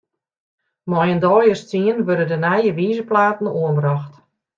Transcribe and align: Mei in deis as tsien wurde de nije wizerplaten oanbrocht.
Mei 0.89 1.09
in 1.13 1.19
deis 1.25 1.51
as 1.53 1.61
tsien 1.67 1.99
wurde 2.05 2.25
de 2.29 2.37
nije 2.45 2.71
wizerplaten 2.77 3.51
oanbrocht. 3.59 4.13